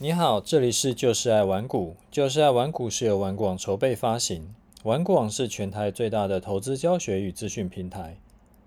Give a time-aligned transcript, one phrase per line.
[0.00, 8.16] 你好，这里是就是爱玩股，就是爱玩股是由玩股网筹备发行，玩股网是全台最大的投资教学与资讯平台。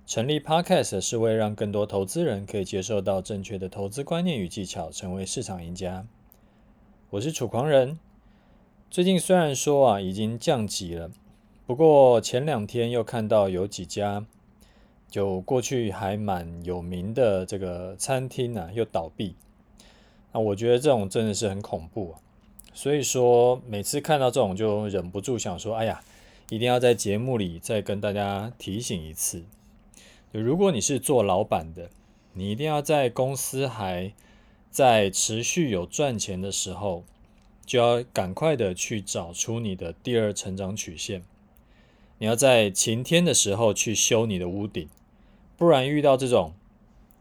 [0.05, 6.05] 成立 Podcast 是为让更多投资人可以接受到正确的投资观念与技巧，成为市场赢家。
[7.11, 7.97] 我是楚狂人。
[8.89, 11.11] 最近虽然说啊已经降级了，
[11.65, 14.25] 不过前两天又看到有几家
[15.09, 19.37] 就过去还蛮有名的这个餐厅啊又倒闭。
[20.33, 22.19] 那我觉得这种真的是很恐怖啊，
[22.73, 26.01] 所以说每次看到这种就忍不住想说，哎呀，
[26.49, 29.43] 一定要在节目里再跟大家提醒一次。
[30.33, 31.89] 就如果你是做老板的，
[32.33, 34.13] 你一定要在公司还
[34.69, 37.03] 在持续有赚钱的时候，
[37.65, 41.23] 就要赶快的去找出你的第二成长曲线。
[42.19, 44.87] 你要在晴天的时候去修你的屋顶，
[45.57, 46.53] 不然遇到这种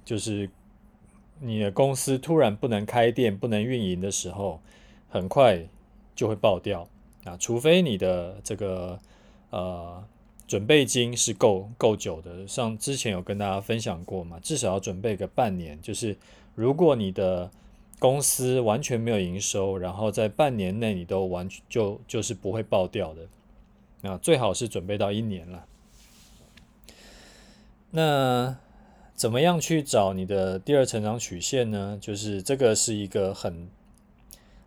[0.05, 0.48] 就是。
[1.42, 4.60] 你的公司突然不能开店、不能运营的时候，
[5.08, 5.66] 很快
[6.14, 6.86] 就会爆掉
[7.24, 7.34] 啊！
[7.38, 8.98] 除非你的这个
[9.48, 10.05] 呃
[10.47, 15.80] 准备金是够够久的，像之前有跟大家分享过嘛，至少要准备个半年。
[15.80, 16.14] 就是
[16.55, 17.50] 如果你的
[17.98, 23.27] 公司完全没有营收，然后在半年内你都完全就就是不会爆掉的，
[24.02, 25.64] 那最好是准备到一年了。
[27.91, 28.56] 那。
[29.20, 31.98] 怎么样去找你的第二成长曲线呢？
[32.00, 33.68] 就是这个是一个很，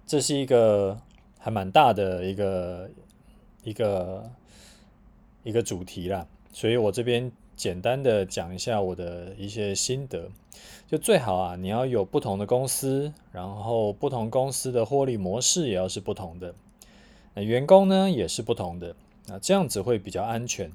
[0.06, 1.02] 这是一个
[1.40, 2.88] 还蛮大的一个
[3.64, 4.30] 一个
[5.42, 6.28] 一个主题啦。
[6.52, 10.30] 所以我这边简单的讲一下我的一些心得。
[10.88, 16.54] 就最好啊，你要有不同的公司，然后不同公司的获利模式也要是不同的，
[17.34, 20.72] 那员工呢也是不同的，那这样子会比较安全。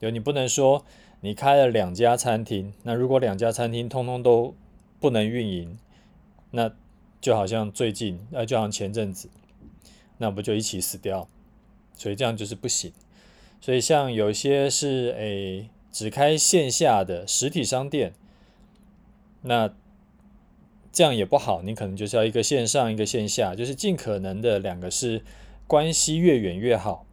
[0.00, 0.84] 就你不能说。
[1.24, 4.56] 你开了两家餐厅，那如果两家餐厅通通都
[4.98, 5.78] 不能运营，
[6.50, 6.72] 那
[7.20, 9.28] 就好像最近，呃，就好像前阵子，
[10.18, 11.28] 那不就一起死掉？
[11.94, 12.92] 所以这样就是不行。
[13.60, 18.14] 所以像有些是诶只开线下的实体商店，
[19.42, 19.72] 那
[20.90, 21.62] 这样也不好。
[21.62, 25.22] 你可能就是要一个线上，一个线下，就是尽可能的两个是
[25.68, 27.06] 关系越远越好。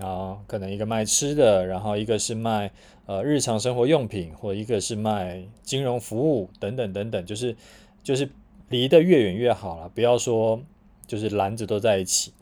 [0.00, 2.70] 然后可能一个卖吃的，然后一个是卖
[3.04, 7.54] 呃日常生活用品，或一个是卖金融服务等等等等，就是
[8.02, 8.30] 就是
[8.70, 10.62] 离得越远越好了，不要说
[11.06, 12.32] 就是篮子都在一起。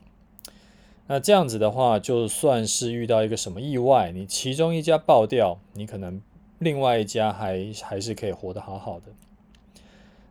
[1.09, 6.21] 那这样子的话，就算是遇到一个什么意外，你其中一家爆掉，你可能
[6.61, 9.07] 另外一家还还是可以活得好好的。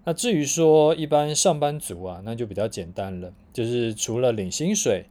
[0.06, 5.08] 那至于说一般上班族啊，那就比较简单了，就是除了领薪水，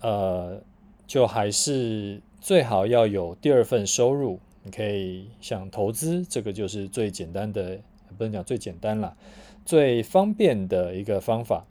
[0.00, 0.60] 呃。
[1.08, 7.78] 就还是最好要有第二份收入，你可以想投资，这个就是最简单的，
[8.18, 9.16] 不能讲最简单啦，
[9.64, 11.64] 最方便的一个方法。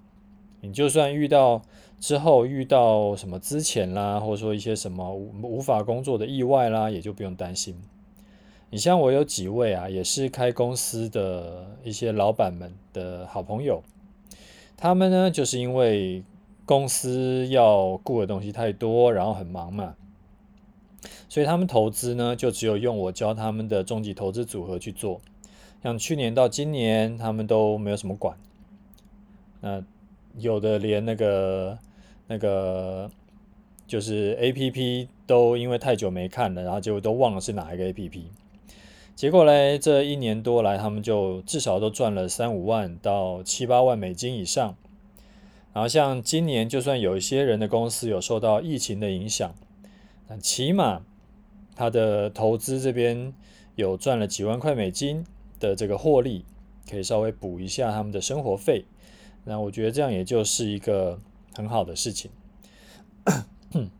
[0.61, 1.61] 你就算遇到
[1.99, 7.79] 之后遇到什么资遣啦，或者说一些什么无法工作的意外啦，也就不用担心。
[8.71, 13.83] 你像我有几位啊，也是开公司的一些老板们的好朋友，
[14.75, 16.23] 他们呢就是因为。
[16.67, 19.95] 公司要顾的东西太多，然后很忙嘛，
[21.29, 25.21] 所以他们投资呢，就只有用我教他们的终极投资组合去做。
[25.81, 28.37] 像去年到今年，他们都没有什么管。
[29.61, 29.81] 那
[30.37, 31.79] 有的连那个
[32.27, 33.09] 那个
[33.87, 38.23] 就是 APP 都因为太久没看了，然后就都忘了是哪一个 APP。
[39.15, 44.75] 结果嘞，这一年多来，他们就至少都赚了三五万到七八万美金以上。
[45.73, 49.53] 然后像今年，就算有一些人的公司有受到疫情的影响，
[50.27, 51.05] 但起码
[51.75, 53.33] 他的投资这边
[53.75, 55.23] 有赚了几万块美金
[55.59, 56.45] 的这个获利，
[56.89, 58.85] 可以稍微补一下他们的生活费。
[59.45, 61.19] 那我觉得这样也就是一个
[61.53, 62.31] 很好的事情。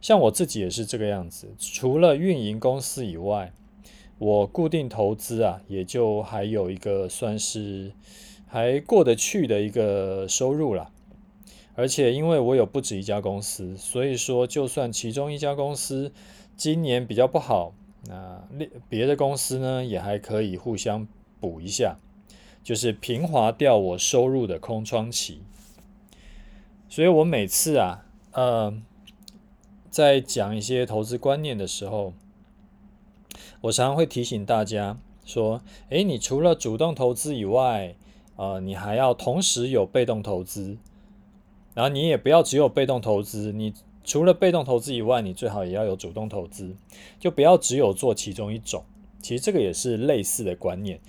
[0.00, 3.52] 像我自己也是这个样子，除了运营公司以外，
[4.18, 7.92] 我固定投资啊，也就还有一个算是
[8.48, 10.90] 还过得去的一个收入了。
[11.74, 16.12] 而且因为我有不止一家公司，所以说就算其中一家公司
[16.56, 17.72] 今年比较不好，
[18.08, 18.42] 那
[18.88, 21.08] 别的公司呢也还可以互相
[21.40, 21.96] 补一下，
[22.62, 25.40] 就是平滑掉我收入的空窗期。
[26.90, 28.74] 所以我每次啊，呃，
[29.90, 32.12] 在讲一些投资观念的时候，
[33.62, 37.94] 我常常会提醒大家说：诶，你除了主动投资以外，
[38.36, 40.76] 呃，你还要同时有被动投资。
[41.74, 43.72] 然后你也不要只有被动投资，你
[44.04, 46.74] 除了被动投资以外，你最好也要有主动投资，
[47.18, 48.84] 就不要只有做其中一种。
[49.20, 51.00] 其实这个也是类似的观念，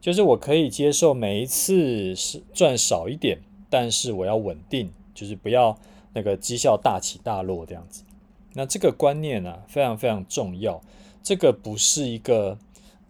[0.00, 3.38] 就是我可以接受每一次是赚少一点，
[3.70, 5.78] 但是我要稳定，就是不要
[6.12, 8.04] 那个绩效大起大落这样子。
[8.52, 10.80] 那这个观念呢、非常非常重要。
[11.22, 12.58] 这个不是一个，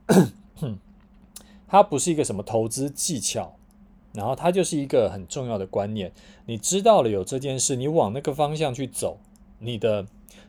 [1.67, 3.57] 它不是一个什么投资技巧，
[4.15, 6.11] 然后它就是一个很重要的观念。
[6.47, 9.19] 你知道了有这件事，你往那个方向去走，
[9.59, 10.07] 你的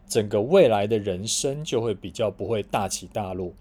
[0.07, 3.51] 整个未来的人生就会比较不会大起大落。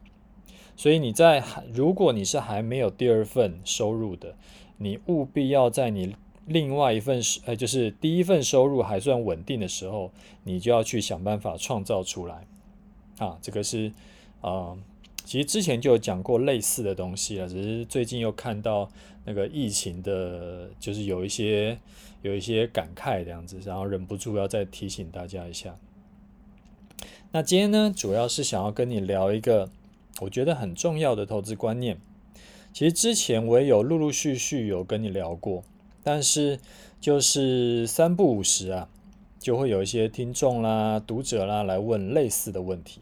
[0.77, 1.43] 所以你在
[1.73, 4.35] 如果你是还没有第二份收入的，
[4.77, 6.17] 你务必要在你
[6.47, 10.11] 另外一份呃，就是第一份收入还算稳定的时候，
[10.43, 12.47] 你就要去想办法创造出来。
[13.19, 13.93] 啊，这个是
[14.41, 14.77] 啊、
[15.25, 18.91] 其实之前就有讲过类似的东西了，只是最近又看到
[19.25, 21.79] 那个疫情的，就是有一些
[22.23, 25.77] 有一些感慨这样子，然后忍不住要再提醒大家一下。
[27.33, 29.71] 那今天呢，主要是想要跟你聊一个。
[30.21, 31.99] 我觉得很重要的投资观念，
[32.73, 35.65] 其实之前我也有陆陆续续有跟你聊过，
[36.05, 36.61] 但是
[37.01, 38.89] 就是三不五时啊，
[39.41, 43.01] 就会有一些听众啦、读者啦来问类似的问题。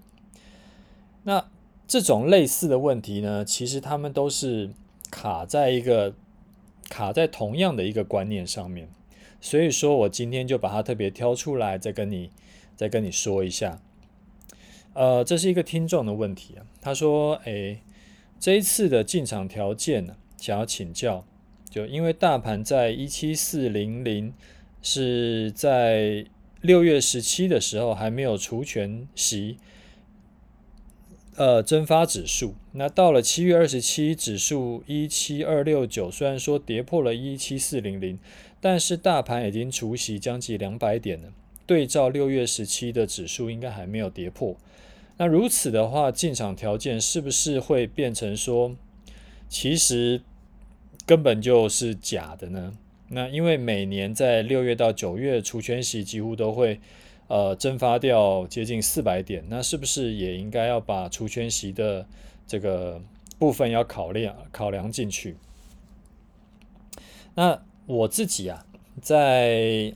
[1.25, 1.47] 那
[1.87, 4.71] 这种类似的问题呢，其实他们都是
[5.13, 6.15] 卡在一个
[6.89, 8.89] 卡在同样的一个观念上面，
[9.41, 12.31] 所以说我今天就把它特别挑出来，再跟你
[12.75, 13.81] 再跟你说一下。
[14.95, 16.67] 呃，这是一个听众的问题啊。
[16.81, 17.83] 他说：“诶，
[18.41, 21.25] 这一次的进场条件呢，想要请教，
[21.71, 24.35] 就因为大盘在一七四零零
[24.83, 26.27] 是在
[26.61, 29.59] 六月十七的时候还没有除权息，
[31.37, 32.55] 呃，蒸发指数。
[32.73, 38.19] 那到了七月二十七，指数一七二六九，虽然说跌破了一七四零零，
[38.61, 41.29] 但是大盘已经除息将近两百点了。
[41.67, 44.57] 对照六月十七的指数，应该还没有跌破。”
[45.19, 48.75] 那如此的话，进场条件是不是会变成说，
[49.49, 50.23] 其实
[51.05, 52.73] 根本就是假的呢？
[53.09, 56.81] 那因为每年在六月到九月除权息几乎都会
[57.29, 62.07] 呃蒸发掉接近四百点，那是不是也应该要把除权息的
[62.53, 63.01] 这个
[63.39, 65.39] 部分要考量考量进去？
[67.35, 68.67] 那我自己啊，
[69.01, 69.95] 在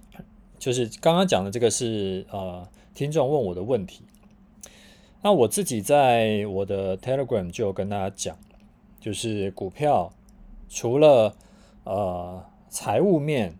[0.59, 4.05] 就是刚刚讲的这个是呃听众问我的问题。
[5.21, 8.39] 那我自己在我的 Telegram 就跟大家讲，
[8.99, 10.15] 就是股票
[10.71, 11.37] 除了
[11.85, 13.59] 呃财务面、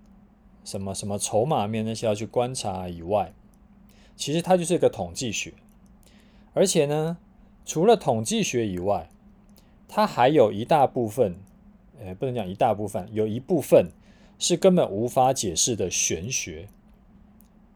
[0.65, 3.35] 什么什么筹码面那些要去观察以外，
[4.17, 5.53] 其实它就是一个统计学。
[6.55, 7.19] 而且呢，
[7.67, 9.11] 除了统计学以外，
[9.89, 11.35] 它还有一大部分，
[12.01, 13.91] 呃，不能讲一大部分，有一部分
[14.39, 16.69] 是根本无法解释的玄学。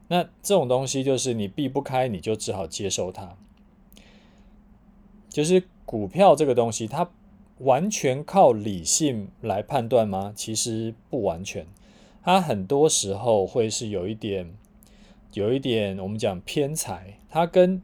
[0.08, 3.36] 那这种东西就是你避不开，你就只好接受它。
[5.28, 7.10] 就是股票这个东西，它
[7.58, 10.32] 完全靠理性来判断吗？
[10.34, 11.66] 其实不完全，
[12.22, 14.52] 它很多时候会是有一点，
[15.34, 17.80] 有一点我们讲偏财，它跟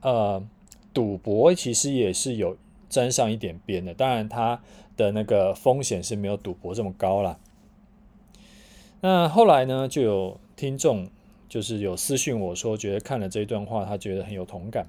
[0.00, 0.46] 呃
[0.96, 2.56] 赌博其实也是有
[2.88, 3.92] 沾上一点边的。
[3.92, 4.62] 当然，它
[4.96, 7.38] 的那个风险是没有赌博这么高啦。
[9.02, 11.10] 那后来呢，就有听众
[11.50, 14.86] 就是有私讯我说，觉得看了这一段话，他觉得很有同感。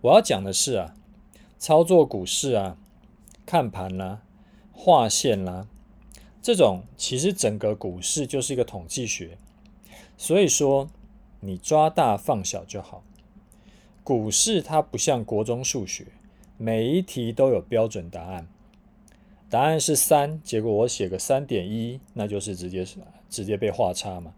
[0.00, 0.94] 我要讲的是啊，
[1.58, 2.78] 操作股市啊，
[3.44, 4.22] 看盘啦、啊，
[4.72, 5.66] 画线啦、
[6.40, 9.36] 这种其实整个股市就是一个统计学，
[10.16, 10.88] 所以说
[11.40, 13.02] 你抓大放小就好。
[14.02, 16.06] 股市它不像国中数学，
[16.56, 18.46] 每一题都有标准答案，
[19.48, 24.34] 答案是三，结果我写个三点一，那就是直接是直接被画叉嘛。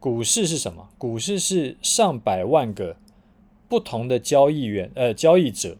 [0.00, 0.88] 股市是什么？
[0.96, 2.96] 股市是上百万个。
[3.70, 5.76] 不同的交易员，呃，交易者，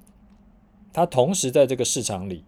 [0.93, 2.45] 他同时在这个市场里，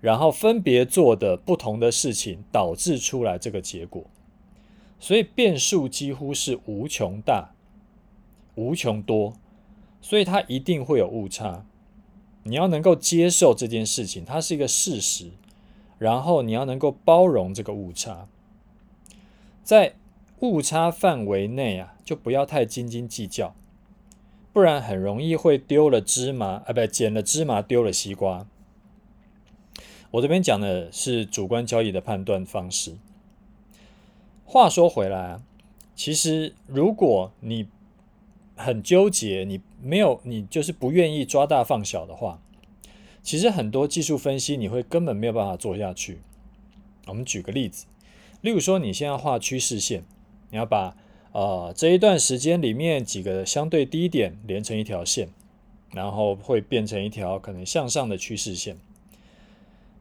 [0.00, 4.04] 然后分别做的不同的事情，导致出来这个结果，
[4.98, 7.51] 所以变数几乎是无穷大、
[8.54, 9.34] 无穷多，
[10.00, 11.64] 所以它一定会有误差。
[12.44, 15.30] 你要能够接受这件事情，它是一个事实，
[15.98, 18.26] 然后你要能够包容这个误差，
[19.62, 19.94] 在
[20.40, 23.54] 误差范围内啊，就不要太斤斤计较。
[24.52, 28.46] 不然很容易会丢了芝麻，啊，不，捡了芝麻丢了西瓜。
[30.10, 32.98] 我这边讲的是主观交易的判断方式。
[34.44, 35.42] 话说回来啊，
[35.94, 37.66] 其实如果你
[38.62, 42.40] 很纠结，你没有，你就是不愿意抓大放小的话，
[43.22, 46.20] 其实很多技术分析你会根本没有办法做下去。
[47.06, 47.86] 我们举个例子，
[48.40, 50.04] 例如说你现在画趋势线，
[50.50, 50.96] 你要把。
[51.34, 55.30] 呃，这一段时间里面几个相对低点连成一条线，
[55.90, 58.76] 然后会变成一条可能向上的趋势线，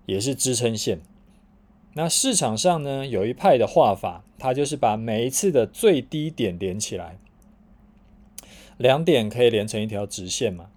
[0.06, 1.00] 也是支撑线。
[1.94, 7.18] 那市场上呢，有一派的画法，它就是把每一次的最低点连起来，
[8.81, 10.69] 两点可以连成一条直线嘛，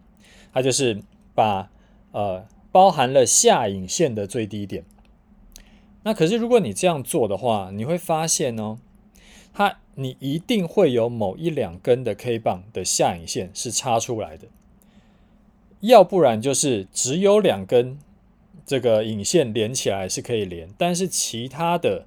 [0.52, 1.02] 它就是
[1.34, 1.70] 把
[2.12, 4.84] 呃包含了下影线的最低点。
[6.04, 8.78] 那可是如果你这样做的话，你会发现哦，
[9.52, 14.46] 它你一定会有某一两根的 K 棒的下影线是插出来的，
[15.80, 17.98] 要不然就是只有两根。
[18.66, 22.06] 这个影线连起来是可以连，但是其他的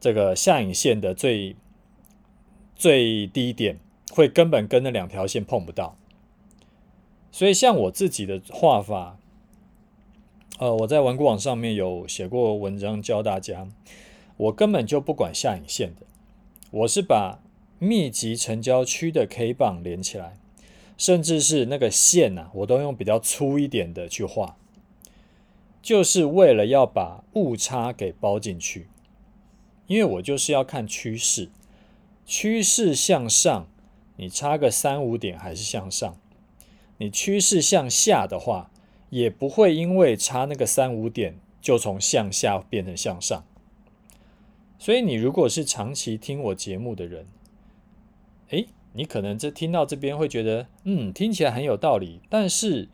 [0.00, 1.56] 这个下影线的最
[2.74, 3.78] 最低点
[4.12, 5.96] 会根本跟那两条线碰不到。
[7.30, 9.18] 所以像我自己的画法，
[10.58, 13.68] 呃，我在顽固网上面有写过文章教大家，
[14.36, 16.06] 我根本就不管下影线的，
[16.70, 17.40] 我是把
[17.78, 20.36] 密集成交区的 K 棒连起来，
[20.96, 24.56] 甚至是那个线呐、啊，我都用比较粗一点的去画。
[25.80, 28.88] 就是为了要把误差给包进去，
[29.86, 31.50] 因为我就是要看趋势，
[32.26, 33.68] 趋势向上，
[34.18, 36.18] 你差个三五点还是向上；
[36.98, 38.70] 你趋势向下的话，
[39.10, 43.44] 也不会因为差那个三五点就从向下变成向上。
[44.76, 47.26] 所以你如果是长期听我节目的人，
[48.50, 52.88] 诶，你可能这听到这边会觉得，嗯，听起来很有道理，但是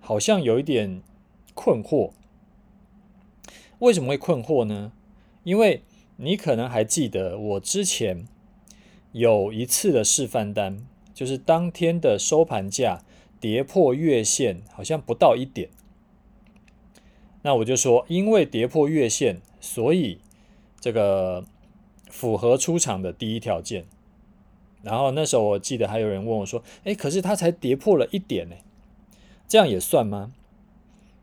[0.00, 1.02] 好像有一点
[1.54, 2.12] 困惑。
[3.78, 4.92] 为什么会困惑呢？
[5.44, 5.82] 因为
[6.16, 8.26] 你可能还记得我之前
[9.12, 13.02] 有一次的示范单，就是当天的收盘价
[13.40, 15.70] 跌破月线，好像不到一点。
[17.42, 20.18] 那我就说，因为跌破月线，所以
[20.80, 21.44] 这个
[22.10, 23.86] 符合出场的第一条件。
[24.82, 28.56] 然后那时候我记得还有人问我说：“诶，可是它才跌破了一点呢，
[29.48, 30.32] 这样也算吗？”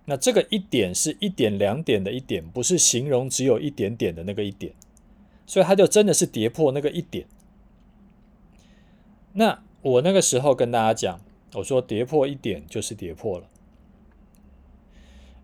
[0.07, 4.73] 那这个一点是一点两点的一点，不是形容只有一点点的那个一点，
[5.45, 7.25] 所以它就真的是跌破那个一点。
[9.37, 11.19] 那我那个时候跟大家讲，
[11.55, 13.49] 我说跌破一点就是跌破了，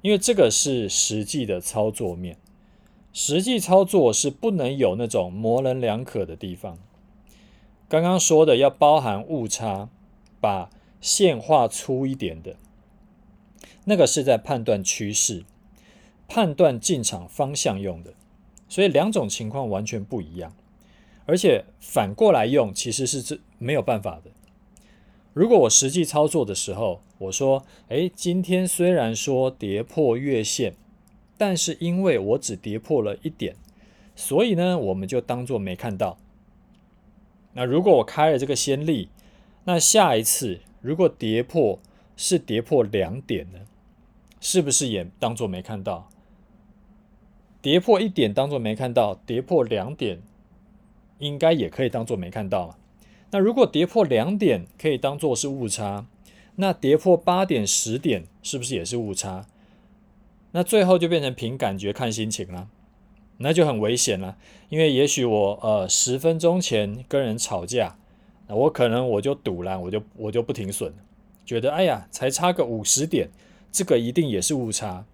[0.02, 2.38] 因为这个是实际的操作面，
[3.12, 6.78] 实际操作是不能有那种模棱两可的地方。
[7.90, 9.90] 刚刚说的要包含误差，
[10.40, 10.70] 把
[11.02, 12.56] 线画粗一点的。
[13.84, 15.44] 那个是在判断趋势、
[16.30, 18.14] 判断进场方向用的，
[18.70, 20.54] 所以两种情况完全不一样，
[21.32, 24.32] 而且反过来用其实是这没有办法的。
[25.32, 30.76] 如果我实际操作的时候，我说：“诶，今天虽然说跌破月线，
[31.38, 33.56] 但是因为我只跌破了一点，
[34.14, 36.18] 所以呢，我们就当做没看到。”
[37.56, 39.08] 那如果我开了这个先例，
[39.64, 41.80] 那下一次如果跌破
[42.18, 43.60] 是跌破两点呢？
[44.42, 46.10] 是不是也当做没看到？
[47.62, 50.20] 跌破一点当做没看到，跌破两点
[51.22, 52.76] 应该也可以当做没看到嘛。
[53.32, 56.06] 那如果跌破两点可以当做是误差，
[56.58, 59.48] 那跌破八点、十点是不是也是误差？
[60.52, 62.68] 那最后就变成凭感觉看心情了，
[63.38, 64.36] 那就很危险了。
[64.68, 67.96] 因为也许我呃十分钟前跟人吵架，
[68.48, 70.94] 那我可能我就赌了，我就我就不停损，
[71.46, 73.30] 觉得哎呀才差个五十点。
[73.72, 75.06] 这个一定也是误差，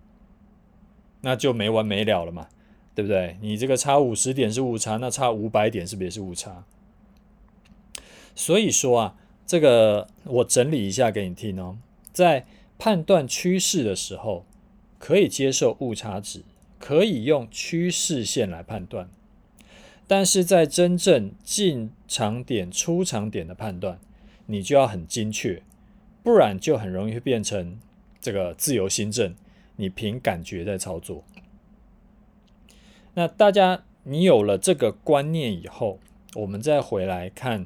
[1.22, 2.48] 那就没完没了了嘛，
[2.98, 3.38] 对不对？
[3.42, 6.64] 你这个差五十点是误差，那差五百点是不是也是误差？
[8.34, 11.78] 所以说啊，这个我整理一下给你听哦。
[12.12, 12.48] 在
[12.80, 14.48] 判断趋势的时候，
[14.98, 16.42] 可以接受误差值，
[16.80, 19.08] 可以用趋势线来判断，
[20.08, 24.00] 但是在真正进场点、出场点的判断，
[24.48, 25.62] 你就要很精确，
[26.24, 27.78] 不然就很容易会变成。
[28.20, 29.36] 这个自由新政，
[29.76, 31.24] 你凭感觉在操作。
[33.18, 35.98] 那大家，你有了这个观念以后，
[36.36, 37.66] 我们再回来看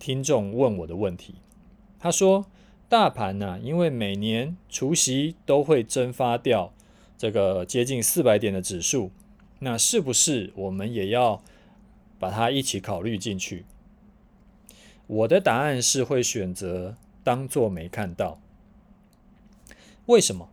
[0.00, 1.36] 听众问我的问题。
[2.00, 2.46] 他说，
[2.88, 6.72] 大盘呢、因为每年除夕都会蒸发掉
[7.16, 9.12] 这个接近四百点的指数，
[9.60, 11.40] 那是不是我们也要
[12.18, 13.64] 把它一起考虑进去？
[15.06, 18.40] 我的答案是会选择当做没看到。
[20.06, 20.50] 为什么？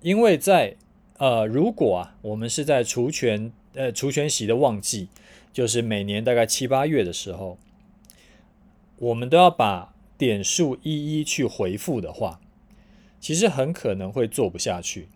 [0.00, 0.76] 因为在
[1.18, 5.08] 呃，如果啊，我们是在除权呃除权息的旺季，
[5.52, 7.56] 就是每年大概七八月的时候，
[8.98, 12.40] 我们都要把点数一一去回复的话，
[13.20, 15.08] 其实很可能会做不下去。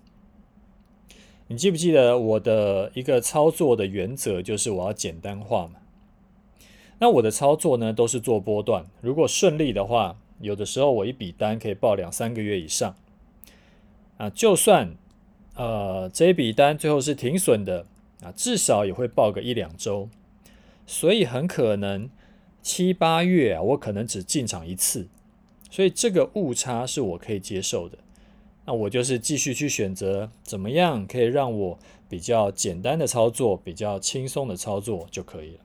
[1.48, 5.80] 你记不记得我的一个操作的原则，就是我要简单化嘛？
[7.00, 12.94] 那我的操作呢，都是做波段，如果顺利的话，有的时候我一笔单可以报两三个月以上。
[14.18, 14.94] 啊，就算
[15.56, 17.86] 呃这一笔单最后是停损的，
[18.22, 20.08] 啊，至少也会报个一两周，
[20.86, 22.10] 所以很可能
[22.62, 25.08] 七八月啊，我可能只进场一次，
[25.70, 27.98] 所以这个误差是我可以接受的。
[28.66, 35.60] 那我就是继续去选择怎么样可以让我比较简单的操作，比较轻松的操作就可以了。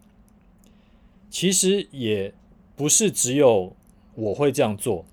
[1.30, 2.34] 其实也
[2.76, 3.76] 不是只有
[4.16, 5.06] 我会这样做，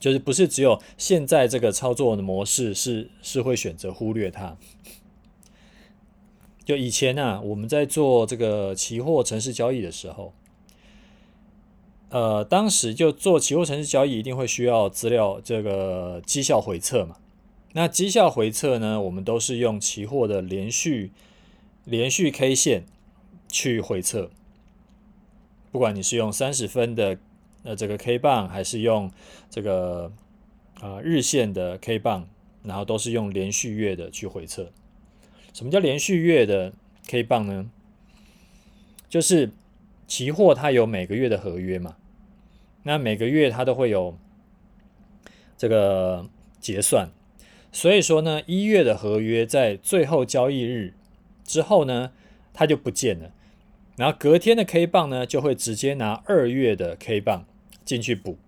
[0.00, 4.56] 就是不是只有现在这个操作的模式是是会选择忽略它。
[6.68, 10.34] 就以前啊，我们在做这个期货城市交易的时候。
[12.10, 17.16] 呃，当时就做期货城市交易，一定会需要资料，这个绩效回测嘛。
[17.72, 21.10] 那绩效回测呢，我们都是用期货的连续
[21.86, 22.84] 连续 K 线
[23.48, 24.30] 去回测。
[25.72, 27.16] 不管你是用三十分的
[27.62, 29.10] 呃这个 K 棒，还是用
[29.48, 30.12] 这个
[30.82, 32.28] 啊、日线的 K 棒，
[32.62, 34.70] 然后都是用连续月的去回测。
[35.58, 36.72] 什么叫连续月的
[37.08, 37.68] K 棒呢？
[39.08, 39.50] 就是。
[40.06, 41.96] 期货它有每个月的合约嘛，
[42.84, 44.16] 那每个月它都会有
[45.54, 47.10] 这个结算，
[47.70, 50.94] 所以说呢，一月的合约在最后交易日
[51.44, 52.12] 之后呢，
[52.54, 53.32] 它就不见了，
[53.96, 57.44] 然后隔天的 K 棒呢，就会直接拿二月的 K 棒
[57.84, 58.38] 进去补，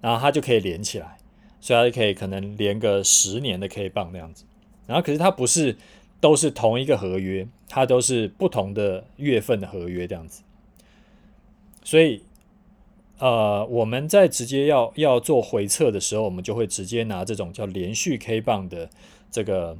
[0.00, 1.18] 然后它就可以连起来，
[1.60, 4.42] 所以它就可以可能连个十年的 K 棒那样子，
[4.90, 5.76] 然后可是它不是。
[6.22, 10.42] 都是同一个合约，它都是不同的月份的合约这样子，
[11.82, 12.22] 所以
[13.16, 18.90] 呃，我们在直接要要做回测的时候，我们就会直接拿这种叫连续 K 棒的
[19.30, 19.78] 这个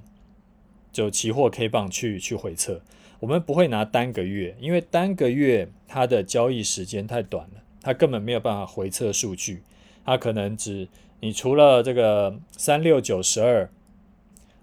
[0.90, 2.80] 就期货 K 棒去去回测，
[3.18, 9.62] 我们不会拿单个月，因为单个月它的交易时间太短了，它根本没有办法回测数据，
[10.06, 10.88] 它可能只
[11.20, 13.68] 你除了这个三六九十二。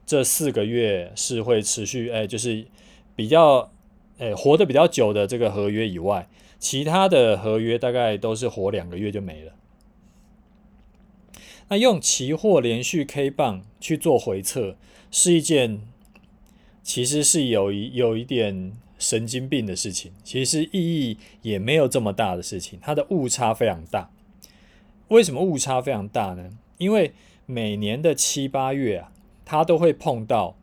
[0.07, 2.65] 这四个月是会持续，哎，就是
[3.13, 3.69] 比较，
[4.17, 9.51] 哎，活得比较久的这个合约以外，其他的合约大概都是活两个月就没了。
[11.67, 14.77] 那用期货连续 K 棒去做回测，
[15.11, 15.81] 是一件
[16.81, 24.09] 其实是有一有一点神经病的事情，其实意义也没有这么大的事情，它的误差非常大。
[25.09, 26.57] 为什么误差非常大呢？
[26.77, 27.11] 因为
[27.45, 29.11] 每年的七八月啊。
[29.49, 30.57] 它都会碰到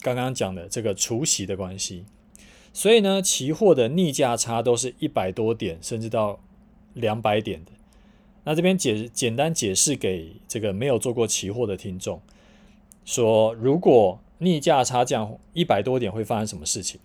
[0.00, 2.04] 刚刚讲的这个除息的关系，
[2.72, 6.38] 所以呢，期货的逆价差都是一百多点，甚至到
[6.94, 7.72] 两百点的。
[8.44, 12.22] 那这边解简单解释给这个没有做过期货的听众，
[13.04, 17.00] 说如果逆价差降一百多点会发生什么事情？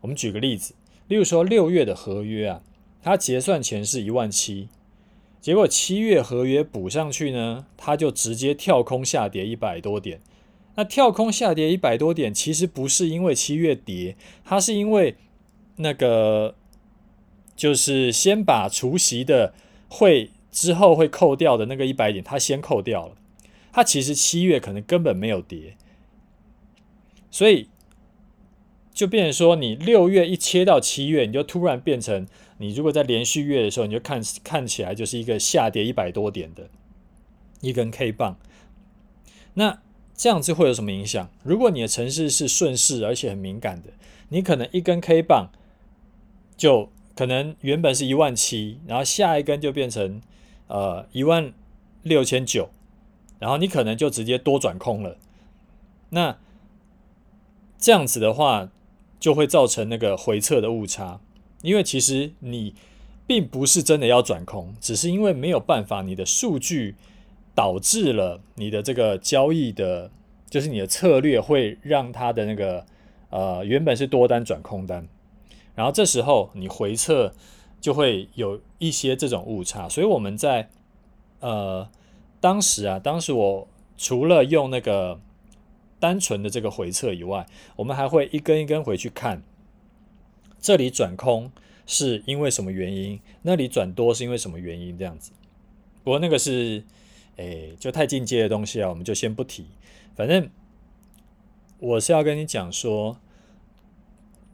[0.00, 0.74] 我们举个例子，
[1.06, 2.62] 例如说六月的合约啊，
[3.00, 4.68] 它结算前是一万七。
[5.46, 10.20] 结果七月合约补上去呢，它就直接跳空下跌一百多点。
[10.74, 15.14] 那跳空下跌一百多点，其实不是因为七月跌，它是因为
[15.76, 16.56] 那个
[17.54, 19.54] 就是先把除夕的
[19.88, 23.14] 会之后会扣掉的那个一百点，它先扣掉了。
[23.70, 25.76] 它其实七月可能根本没有跌，
[27.30, 27.68] 所以
[28.92, 32.26] 就变成说，你六月一切到七月，你就突然变成。
[32.58, 36.68] 你如果在连续月的时候，你就看看起来就是一个下跌一百多点的
[37.60, 38.36] 一根 K 棒，
[39.54, 39.82] 那
[40.14, 41.30] 这样子会有什么影响？
[41.42, 43.90] 如果你的程式是顺势而且很敏感的，
[44.30, 45.50] 你可能一根 K 棒
[46.56, 50.22] 就可能原本是一万七，然后下一根就变成
[50.68, 51.52] 呃一万
[52.02, 52.70] 六千九，
[53.38, 55.18] 然后你可能就直接多转空了。
[56.10, 56.38] 那
[57.78, 58.70] 这样子的话，
[59.20, 61.20] 就会造成那个回测的误差。
[61.66, 62.72] 因为其实你
[63.26, 66.94] 并不是真的要转空，只是因为没有办法，你的数据
[67.56, 70.12] 导致了你的这个交易的，
[70.48, 72.86] 就是你的策略会让它的那个
[73.30, 75.08] 呃原本是多单转空单，
[75.74, 77.34] 然后这时候你回测
[77.80, 80.68] 就会有一些这种误差，所以我们在
[81.40, 81.88] 呃
[82.40, 83.66] 当时啊，当时我
[83.98, 85.18] 除了用那个
[85.98, 89.42] 单纯的这个回测以外，我们还会一根一根回去看。
[90.60, 91.50] 这里转空
[91.86, 93.20] 是因为什么原因？
[93.42, 94.98] 那里转多是因为什么原因？
[94.98, 95.30] 这样子，
[96.02, 96.82] 不过那个是，
[97.36, 99.66] 诶，就太进阶的东西啊，我们就先不提。
[100.14, 100.50] 反正
[101.78, 103.18] 我是要跟你讲说，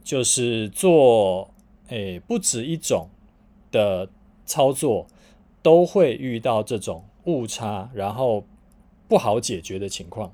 [0.03, 1.53] 就是做，
[1.87, 3.09] 诶，不止一种
[3.71, 4.09] 的
[4.45, 5.07] 操作
[5.61, 8.45] 都会遇到这种误差，然后
[9.07, 10.33] 不好解决的情况。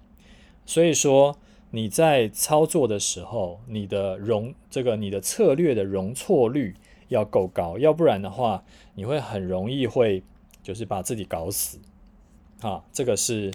[0.65, 1.37] 所以说。
[1.71, 6.75] 你在操作的时候，你的容这个你的策略的容错率
[7.09, 8.63] 要够高，要不然的话，
[8.95, 10.23] 你会很容易会
[10.63, 11.77] 就是把自己搞死，
[12.61, 13.51] 啊，这个是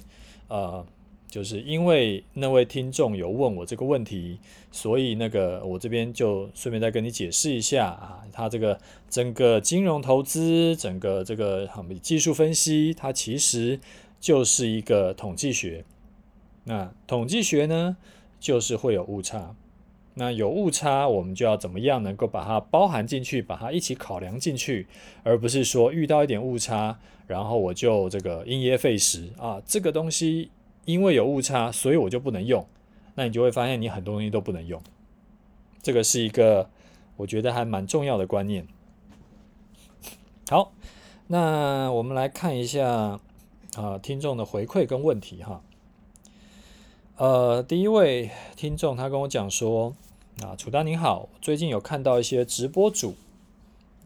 [0.48, 0.87] 呃，
[1.29, 4.38] 就是因为那位听众有问我这个问题，
[4.70, 8.79] 所以那个我这边就顺便再跟你解释一下啊，它这个
[9.11, 11.68] 整个金融投资，整个这个
[12.00, 13.81] 技术分析，它其实
[14.20, 15.85] 就是一个统计学。
[16.64, 17.96] 那统计学呢，
[18.40, 19.55] 就是会有误差。
[20.14, 24.87] 那有误差，我们就要怎么样能够把它包含进去，把它一起考量进去，
[25.22, 30.50] 而不是说遇到一点误差，然后我就这个因噎废食啊，这个东西。
[30.87, 32.66] 因为有误差，所以我就不能用。
[33.14, 34.79] 那你就会发现，你很多东西都不能用。
[35.81, 36.68] 这个是一个
[37.16, 38.66] 我觉得还蛮重要的观念。
[40.50, 40.74] 好，
[41.29, 43.18] 那我们来看一下
[43.77, 45.62] 啊、听众的回馈跟问题哈。
[47.16, 49.94] 呃，第一位听众他跟我讲说
[50.42, 53.14] 啊，楚大您好，最近有看到一些直播主，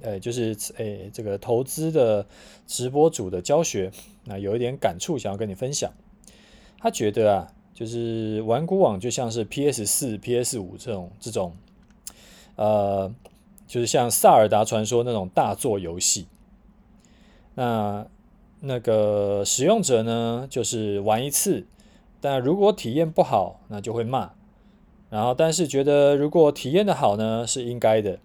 [0.02, 2.26] 呃，就是诶这个投资的
[2.66, 3.90] 直播主的教学，
[4.24, 5.90] 那有一点感触，想要跟你分享。
[6.78, 11.56] 他觉得啊，就是玩股网就像是 PS 四、PS 五这种这种，
[12.56, 13.10] 呃，
[13.66, 16.26] 就是像萨尔达传说那种大作游戏。
[17.54, 18.06] 那
[18.60, 21.66] 那个使用者呢，就是玩一次，
[22.20, 24.33] 但如果体验不好，那就会骂。
[25.11, 28.18] 然后，但是觉得如果体验的好呢，是应该的。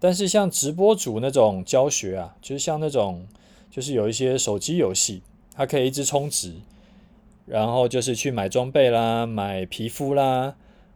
[0.00, 3.26] 但是像直播主那种教学啊，就是像那种，
[3.70, 5.22] 就是有一些手机游戏，
[5.54, 6.54] 它可以一直充值。
[7.46, 10.54] 然后就是去买装备啦，买皮肤啦，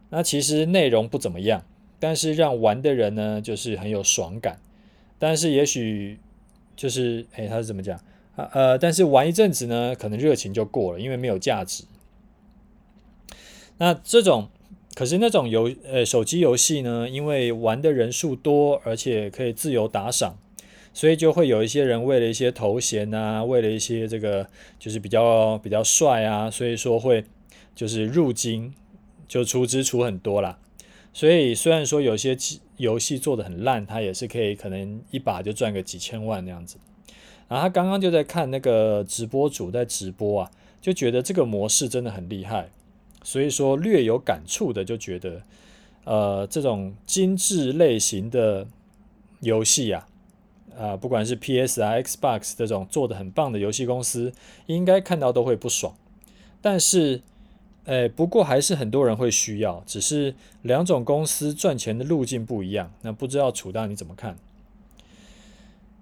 [0.09, 1.63] 那其实内容不怎么样，
[1.99, 4.59] 但是让玩的人呢，就是很有爽感。
[5.17, 6.19] 但是也许
[6.75, 7.99] 就是，哎，他是怎么讲？
[8.35, 11.83] 呃，但是玩一阵子呢，可能热情就过了，因为没有价值。
[13.77, 14.49] 那这种，
[14.95, 20.37] 可是那种游，呃，手机游戏呢，因为玩的人数多，而且可以自由打赏。
[20.95, 27.25] 所以就会有一些人为了一些头衔啊，为了一些这个就是比较比较帅啊，所以说会
[27.73, 28.71] 就是入金
[29.27, 30.59] 就出支出很多啦。
[31.11, 32.37] 所以虽然说有些
[32.77, 36.77] 游戏做的很烂，它也是可以可能一把就赚个几千万那样子。
[37.47, 40.51] 然后他刚刚就在看那个直播主在直播啊，
[40.81, 42.69] 就觉得这个模式真的很厉害，
[43.23, 45.41] 所以说略有感触的就觉得，
[46.05, 48.67] 呃，这种精致类型的
[49.41, 50.07] 游戏啊。
[50.75, 54.33] 啊，不管是 PS 啊、Xbox 这种做的很棒的游戏公司，
[54.65, 55.93] 应该看到都会不爽。
[56.63, 57.21] 但是，
[57.85, 62.91] 诶，不过还是很多人会需要，只是两种公司赚钱的路径不一样。
[63.03, 64.35] 那不知道楚大你怎么看？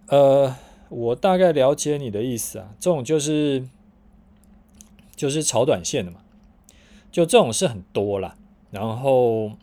[0.08, 0.56] 呃，
[0.92, 3.68] 我大概了解你的意思啊，这种就是
[5.16, 6.20] 就是炒短线的嘛，
[7.12, 8.36] 就这种是很多啦。
[8.70, 9.54] 然后，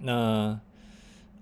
[0.00, 0.60] 那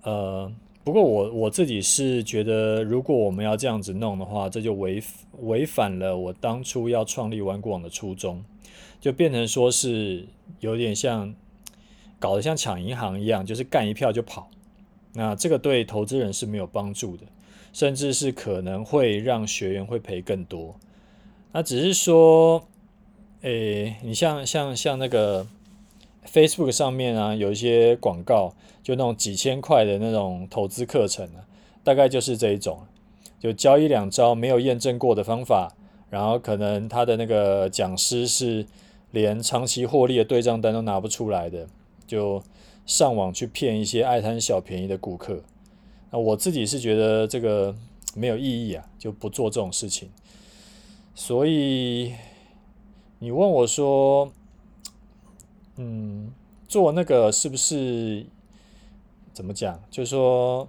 [0.02, 0.52] 呃。
[0.84, 5.02] 不过我我自己是觉得，如果我们要这样子弄的话，这就违
[5.40, 8.44] 违反了我当初要创立玩股网的初衷，
[9.00, 10.26] 就变成说是
[10.60, 11.34] 有点像
[12.18, 14.50] 搞得像抢银行一样，就是干一票就跑。
[15.14, 17.24] 那这个对投资人是没有帮助的，
[17.74, 20.76] 甚至是可能会让学员会赔更多。
[21.52, 22.66] 那只是说，
[23.42, 25.46] 诶，你像像像那个。
[26.26, 31.44] Facebook 上面啊，有一些广告，就那种几千块的那种投资课程啊，
[31.84, 32.78] 大概就是这一种，
[33.38, 35.74] 就教一两招没有验证过的方法，
[36.08, 38.66] 然后可能他的那个讲师是
[39.10, 41.66] 连长期获利的对账单都拿不出来的，
[42.06, 42.42] 就
[42.86, 45.42] 上网去骗一些爱贪小便宜的顾客。
[46.14, 47.74] 那我自己是觉得这个
[48.14, 50.08] 没有意义啊，就不做这种事情。
[51.12, 52.14] 所以
[53.18, 54.30] 你问我说，
[55.74, 56.32] 嗯，
[56.68, 58.26] 做那个是不是
[59.32, 59.82] 怎么讲？
[59.90, 60.68] 就是说，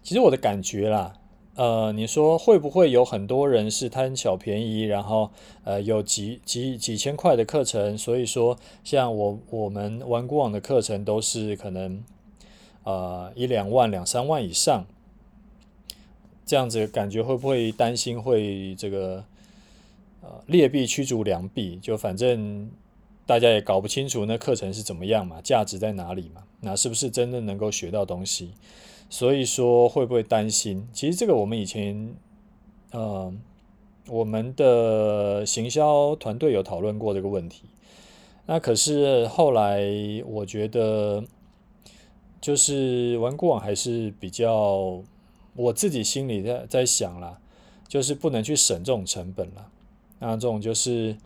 [0.00, 1.18] 其实我的感觉啦，
[1.56, 5.32] 呃，你说会不会有很多人是贪小便宜，然后
[5.64, 12.04] 呃有几几几千块的课程，所以说像我我们玩股网的课程都是可能
[12.86, 14.86] 呃一两万两三万以上，
[16.46, 19.22] 这样子感觉会不会担心会这个
[20.22, 21.78] 呃劣币驱逐良币？
[21.82, 22.70] 就反正。
[23.28, 26.44] 大家也搞不清楚那课程是怎么样嘛，价值在哪里嘛？
[26.60, 28.52] 那是不是真的能够学到东西？
[29.10, 30.86] 所以说会不会担心？
[30.92, 32.14] 其实这个我们以前，
[32.92, 33.34] 呃，
[34.06, 37.64] 我们的行销团队有讨论过这个问题。
[38.46, 39.82] 那可是后来
[40.24, 41.24] 我觉得，
[42.46, 45.02] 就是玩股网还是比较，
[45.56, 47.40] 我自己心里在在想啦，
[47.88, 49.66] 就是不能去省这种成本了。
[50.20, 51.16] 那这种就是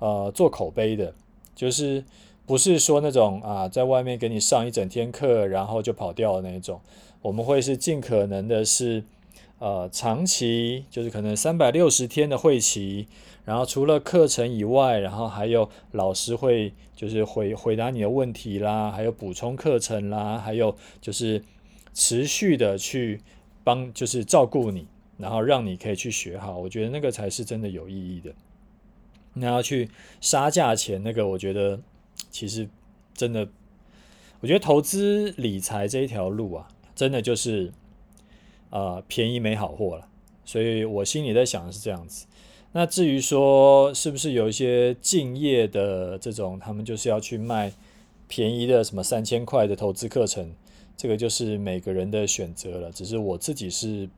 [0.00, 1.14] 呃做口碑的。
[1.54, 2.04] 就是
[2.44, 6.78] 不是说那种啊，在外面给你上一整天课，然后就跑掉的那种。
[7.22, 9.02] 我们会是尽可能的是，
[9.58, 13.08] 呃长期，就是可能三百六十天的会期，
[13.46, 21.42] 然后除了课程以外，然后还有老师会就是回回答你的问题啦，还有补充课程啦，还有就是
[21.94, 23.22] 持续的去
[23.64, 28.34] 帮就是照顾你，然后让你可以去学好，我觉得那个才是真的有意义的。
[29.32, 29.88] 那要去
[30.20, 31.80] 杀价钱，那个我觉得
[32.30, 32.68] 其实
[33.14, 33.48] 真的。
[34.40, 37.72] 我觉得投资理财这一条路啊，真的就是，
[38.68, 40.06] 呃，便宜没好货了。
[40.44, 42.26] 所以我心里在想的是这样子。
[42.76, 47.72] 那至于说是不是有一些敬业的这种，他们就是要去卖
[48.28, 50.52] 便宜的什么三千块的投资课程，
[50.94, 52.92] 这个就是每个人的选择了。
[52.92, 54.10] 只是我自己是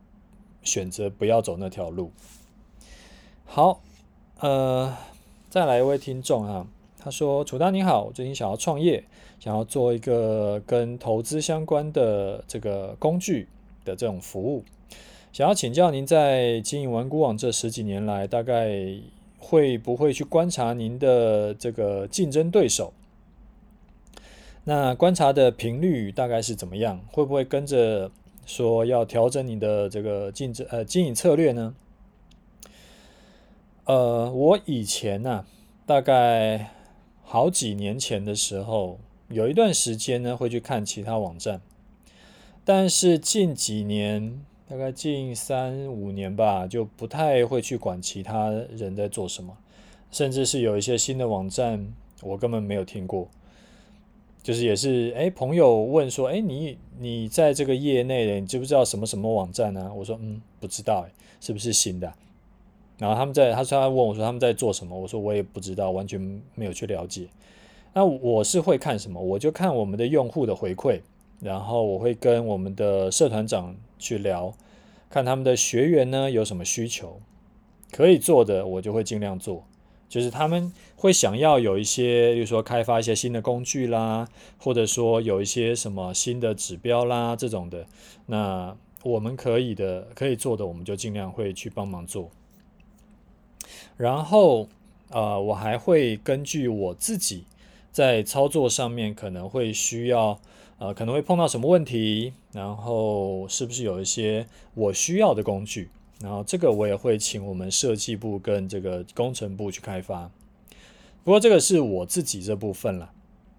[0.61, 2.11] 选择不要走那条路。
[3.45, 3.81] 好，
[4.41, 4.93] 呃，
[5.49, 6.67] 再来一位听众啊。
[6.99, 9.01] 他说：“楚大你好，我最近想要创业，
[9.39, 13.47] 想要做一个跟投资相关的这个工具
[13.85, 14.65] 的这种服务，
[15.31, 18.69] 想要请教您在经营玩股网这十几年来，大概
[19.37, 22.93] 会不会去观察您的这个竞争对手？
[24.63, 26.99] 那观察的频率大概是怎么样？
[27.11, 28.11] 会不会跟着
[28.45, 31.75] 说要调整你的这个竞争呃经营策略呢？
[33.85, 35.45] 呃，我以前呢、
[35.85, 36.71] 大概。”
[37.31, 41.61] 好几年前的时候，有一段时间呢，会去看其他网站，
[42.65, 49.57] 但是近几年，大概近三五年吧，就不太会去管其他人在做什么，
[50.11, 53.27] 甚至是有一些新的网站，我根本没有听过。
[54.43, 59.91] 就是也是，哎，朋友问说，哎，你你在这个业内的，你知不知道什么什么网站呢？
[59.95, 62.13] 我说，嗯，不知道，哎，是不是新的？
[62.99, 66.21] 然后他们在，他说他问我说他们在做什么，我说我也不知道，完全
[66.53, 67.27] 没有去了解。
[67.91, 69.19] 那我是会看什么？
[69.19, 71.01] 我就看我们的用户的回馈，
[71.39, 74.55] 然后我会跟我们的社团长去聊，
[75.09, 77.19] 看他们的学员呢有什么需求，
[77.91, 79.65] 可以做的我就会尽量做。
[80.07, 87.85] 就是他们会想要有一些，比如说开发一些新的工具啦，或者说有一些什么新的指标啦这种的，
[88.25, 92.31] 那我们可以的，可以做的，我们就尽量会去帮忙做。
[93.97, 94.67] 然后，
[95.11, 97.43] 呃，我还会根据我自己
[97.91, 100.39] 在操作上面可能会需要，
[100.79, 105.89] 呃，可能会碰到什么问题，然后是不是有一些我需要的工具，
[106.21, 110.31] 然后这个我也会请我们设计部跟这个工程部去开发。
[111.25, 113.11] 不过这个是我自己这部分了，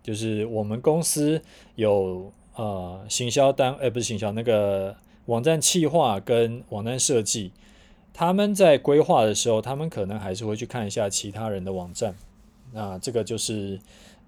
[0.03, 1.41] 就是我们公司
[1.77, 7.53] 有呃行销单，呃，不是行销，那个网站企划跟网站设计。
[8.13, 12.15] 他们在规划的时候，他们可能还是会去看一下其他人的网站，
[12.73, 13.79] 那这个就是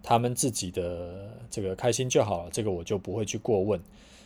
[0.02, 3.80] 他们自己的这个开心就好了，这个我就不会去过问。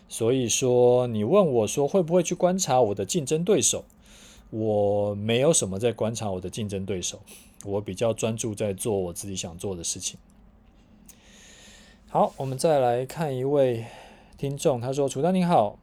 [0.09, 3.85] 所以说，你问我说会不会去观察我的竞争对手，
[4.51, 7.21] 我没有什么在观察我的竞争对手，
[7.65, 10.19] 我比较专注在做我自己想做的事情。
[12.09, 13.85] 好，我们再来看一位
[14.39, 15.79] 听众，他说：“楚丹您好，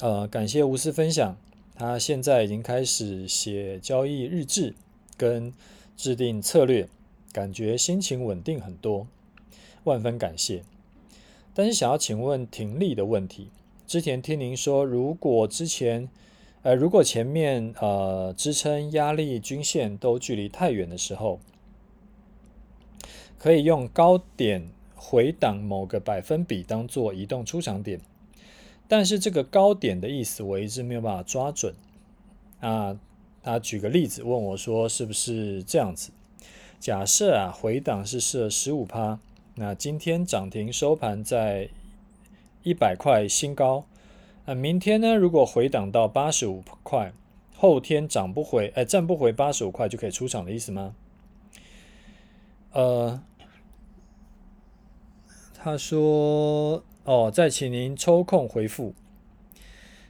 [0.00, 1.36] 呃，感谢无私分享。”
[1.74, 4.74] 他现在已经开始写交易日志，
[5.18, 5.52] 跟
[5.94, 6.88] 制定策略，
[7.36, 9.06] 感觉心情稳定很多，
[9.84, 10.62] 万分感谢。
[11.52, 13.50] 但是想要请问停利的问题，
[13.86, 16.08] 之前听您说，如果之前，
[16.62, 21.38] 呃，如果前面呃支撑、压力、均线都距离太远的时候，
[23.36, 28.00] 可以用高点回档某个百分比当做移动出场点。
[28.88, 31.74] 但是这个高点的意思我一直没有办法抓准
[32.60, 32.98] 啊。
[33.42, 36.10] 他举个例子问我说：“是不是这样子？
[36.78, 39.18] 假设啊回档是设十五趴，
[39.54, 41.68] 那今天涨停收盘在
[42.62, 43.86] 一百块新高，
[44.44, 45.14] 那明天呢？
[45.14, 47.12] 如果回档到八十五块，
[47.54, 50.94] 后天涨不回，哎，站不回八十五块就可以出场的意思吗？”
[52.72, 53.22] 呃，
[55.54, 56.82] 他说。
[57.06, 58.92] 哦，再请您抽空回复。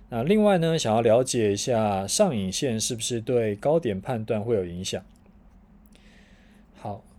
[0.08, 5.04] 那另外呢，想要了解一下上影线是不是对高点判断会有影响？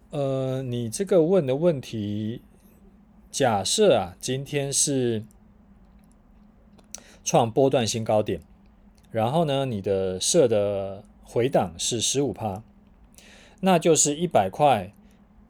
[0.09, 2.41] 呃，你这个问的问题，
[3.29, 5.25] 假设啊，今天是
[7.25, 8.39] 创波段新高点，
[9.11, 12.63] 然后呢，你的设的回档是十五趴，
[13.59, 14.93] 那就是一百块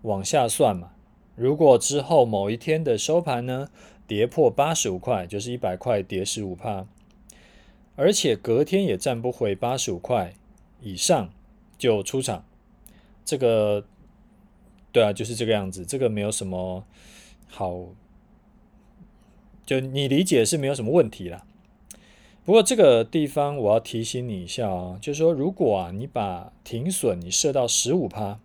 [0.02, 0.92] 往下算嘛。
[1.36, 3.70] 如果之后某一天的收盘呢，
[4.08, 6.88] 跌破八十五块，就是一百块跌十五趴，
[7.96, 10.34] 而且隔天也站不回八十五块
[10.82, 11.30] 以上
[11.78, 12.44] 就出场。
[13.24, 13.86] 这个，
[14.92, 15.86] 对啊，就是这个样子。
[15.86, 16.84] 这个没有什么
[17.48, 17.88] 好，
[19.66, 21.46] 就你理解是没有什么问题啦。
[22.44, 28.40] 不过这个地方我要提醒你一下哦，就是说，如果啊你把停损你设到十五趴，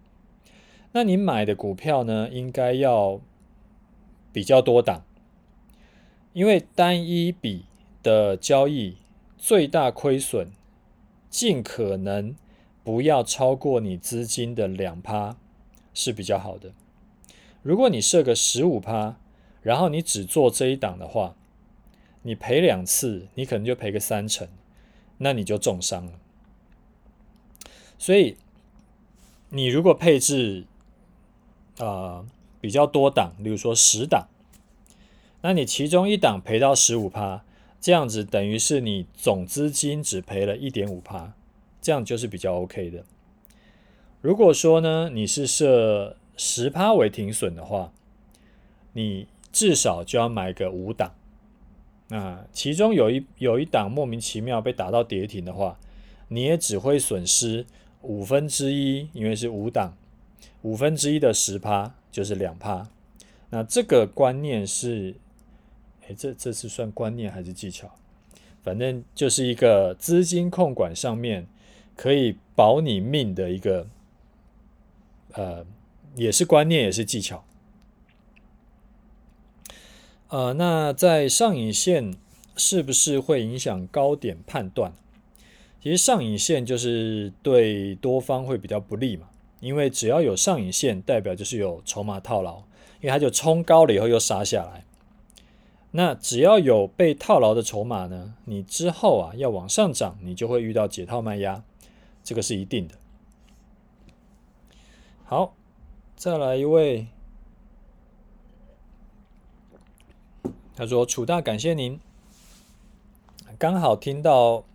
[0.90, 3.20] 那你买的股票呢，应该要
[4.33, 5.05] 比较多档，
[6.33, 7.66] 因为单一笔
[8.02, 8.96] 的交易
[9.38, 10.48] 最大亏损，
[11.31, 12.35] 尽可能
[12.83, 15.37] 不要超过你资金的两趴
[15.94, 16.72] 是比较好的。
[17.62, 19.16] 如果你设个十五趴，
[19.62, 21.37] 然后你只做这一档的话，
[22.22, 24.48] 你赔两次，你可能就赔个三成，
[25.18, 26.12] 那你就重伤了。
[27.98, 28.37] 所以，
[29.50, 30.66] 你如果配置
[31.78, 32.26] 啊、呃、
[32.61, 34.26] 比较多档，比如说十档，
[35.42, 37.44] 那你其中一档赔到十五趴，
[37.81, 41.35] 这样子等于是你总资金只赔了一点五趴，
[41.81, 43.05] 这样就是比较 OK 的。
[44.22, 47.92] 如果说呢，你是设十趴为停损的话，
[48.92, 51.12] 你至少就要买个五档。
[52.06, 55.76] 那其中有一有一档莫名其妙被打到跌停的话，
[56.28, 57.66] 你也只会损失
[58.02, 59.96] 五分之一，因为是五档，
[60.62, 62.88] 五分之一的十趴就是两趴。
[63.50, 65.16] 那这个观念是，
[66.06, 67.90] 哎，这这是算观念还是技巧？
[68.62, 71.48] 反正就是一个资金控管上面
[71.96, 73.88] 可以保你命的一个，
[75.33, 75.64] 呃，
[76.16, 77.45] 也是观念，也是技巧。
[80.29, 82.16] 呃，那在上影线
[82.57, 84.92] 是不是会影响高点判断？
[85.83, 89.29] 其实上影线就是对多方会比较不利嘛，
[89.61, 92.59] 因为只要有上影线，代表就是有筹码套牢，
[93.01, 94.85] 因为它就冲高了以后又杀下来。
[95.90, 101.62] 那只要有被套牢的筹码呢，你之后啊要往上涨，你就会遇到解套卖压，
[102.25, 102.95] 这个是一定的。
[105.33, 105.55] 好，
[106.14, 107.07] 再来一位。
[110.77, 111.99] 他说：“楚大，感谢您。
[113.59, 114.66] 刚好听到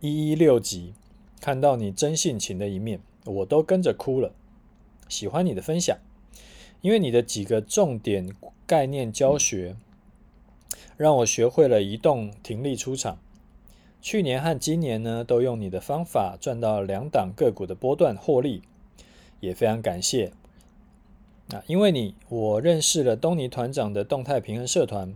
[0.00, 0.92] 一一六集，
[1.40, 4.34] 看到你真性情的一面，我都跟着哭了。
[5.08, 5.96] 喜欢你的分享，
[6.82, 8.30] 因为你的几个重点
[8.66, 9.74] 概念教学，
[10.98, 13.16] 让我学会了移动停利出场。
[14.02, 18.60] 去年和今年呢，都用你的方法赚到两档个股的波段获利，
[19.44, 20.32] 也非常感谢。
[21.50, 25.14] 啊，因为你，我认识了东尼团长的动态平衡社团。”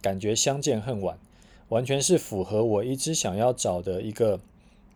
[0.00, 1.18] 感觉相见恨晚，
[1.70, 4.38] 完全是符合我一直想要找的一个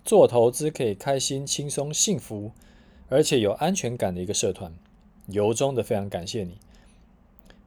[0.04, 2.52] 做投资可以开心、轻松、幸福，
[3.08, 4.72] 而且有安全感的一个社团。
[5.26, 6.56] 由衷的非常感谢你。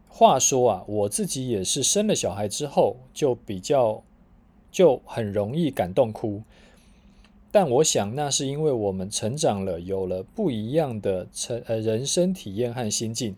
[0.08, 4.02] 话说啊，我自己也是生了小孩之后就比较
[4.72, 6.42] 就很容易感动哭，
[7.56, 13.34] 但我想那是因为我们成长了，有了不一样的成呃人生体验和心境，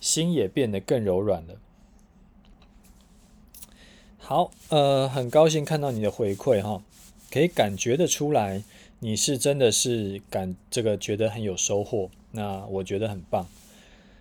[0.00, 1.56] 心也变得更柔软了。
[4.16, 6.82] 好，呃，很高兴看到你的回馈哈，
[7.30, 8.62] 可以感觉得出来，
[9.00, 13.46] 你是真的是感这个觉得很有收获，那我觉得很棒。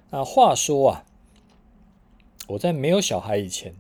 [0.10, 1.06] 那话说啊，
[2.48, 3.74] 我在没有小孩以前，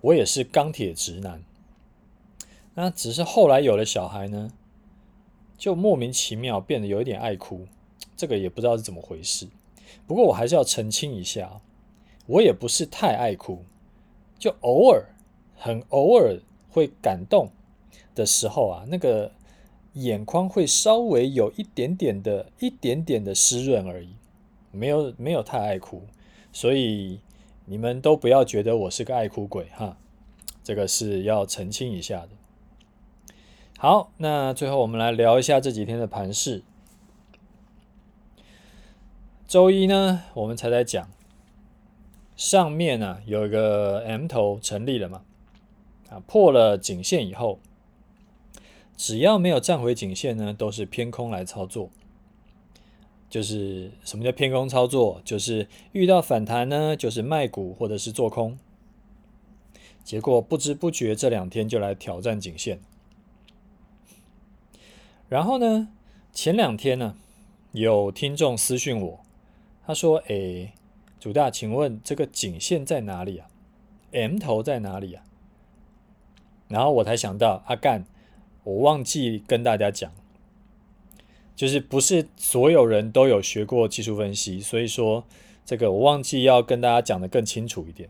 [0.00, 1.44] 我也是钢铁直男，
[2.72, 4.50] 那只是后来有了小孩呢，
[5.58, 7.66] 就莫名其妙变得有一点爱哭，
[8.16, 9.46] 这个也不知道是怎么回事。
[10.06, 11.60] 不过我还是要澄清一下，
[12.26, 13.64] 我也不是太爱哭，
[14.38, 15.04] 就偶尔。
[15.60, 16.38] 很偶尔
[16.70, 17.50] 会感动
[18.14, 19.32] 的时候啊，那个
[19.94, 24.10] 眼眶会稍微有一点点的、一点点的湿润而已，
[24.70, 26.02] 没有没有太爱哭，
[26.52, 27.18] 所以
[27.66, 29.98] 你们都不要觉得我是个爱哭鬼哈，
[30.62, 32.28] 这个是要澄清一下的。
[33.80, 36.64] 好，那最后我们来聊一下这几天的盘势。
[39.46, 41.08] 周一呢，我们才在讲
[42.34, 45.22] 上面呢、啊、有一个 M 头成立了嘛。
[46.10, 47.60] 啊，破了颈线以后，
[48.96, 51.88] 只要没有站回颈线呢，都是偏空来操作。
[53.30, 55.22] 就是什么叫偏空操作？
[55.24, 58.58] 就是遇到反弹呢，就是卖股或者是做空。
[60.02, 62.80] 结果不知不觉这两天就来挑战颈线。
[65.28, 65.88] 然后呢，
[66.32, 67.16] 前两天呢，
[67.72, 69.20] 有听众私讯我，
[69.86, 70.72] 他说：“诶，
[71.20, 73.48] 主大，请问这个颈线在哪里啊
[74.12, 75.22] ？M 头在哪里啊？”
[76.68, 78.04] 然后我才想到，阿干，
[78.64, 80.12] 我忘记跟大家讲，
[81.56, 85.24] 就是不是所有人都有学过技术分析，所以说
[85.64, 88.08] 这个我忘记要跟大家讲的更清楚一点。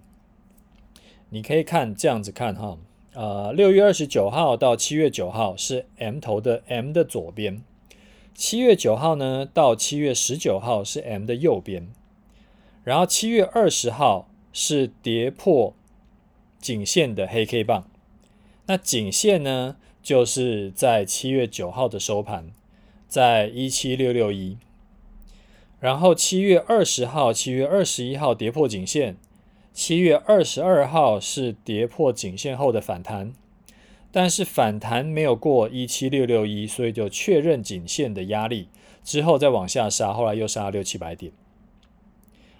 [1.30, 2.78] 你可以看这样子看哈，
[3.18, 7.64] 呃，六月二十九号到七月九号是 M 头的 M 的左边，
[8.32, 11.88] 七月九号呢到七月十九号是 M 的右边，
[12.84, 15.74] 然后七月二十号是跌破
[16.60, 17.90] 颈线的黑 K 棒。
[18.66, 22.52] 那颈线呢，就是在七月九号的收盘，
[23.08, 24.58] 在一七六六一。
[25.80, 29.16] 然后七月二十号、七月二十一号跌破颈线，
[29.78, 33.32] 七月二十二号是跌破颈线后的反弹，
[34.10, 38.66] 但是反弹没有过一七六六一，所以就确认颈线的压力，
[39.04, 41.30] 之后再往下杀，后来又杀了六七百点。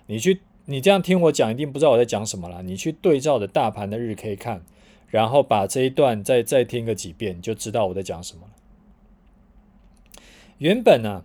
[0.07, 2.63] 你去，你这样听我讲，一定不知道我在讲什么了。
[2.63, 4.63] 你去对照着大盘的日 K 看。
[5.09, 10.23] 然后把这一段再再听个几遍，你就知道我在讲什么了。
[10.59, 11.25] 原本呢、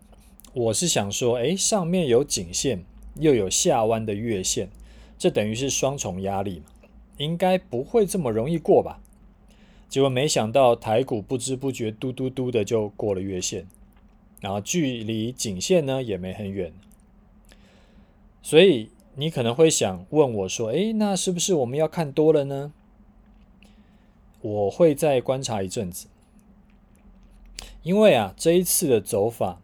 [0.54, 2.84] 我是想说，哎，上面有颈线，
[3.18, 4.70] 又有下弯的月线，
[5.24, 6.66] 这等于是双重压力嘛，
[7.16, 9.00] 应该不会这么容易过吧？
[9.88, 13.66] 结果没想到台股不知不觉嘟嘟嘟的就过了月线，
[14.42, 16.74] 然后距离颈线呢也没很远，
[18.42, 22.74] 所以你可能会想问我说，哎，那是不是我们要看多了呢？
[24.42, 26.08] 我会再观察一阵子，
[27.82, 29.62] 因为啊，这一次的走法，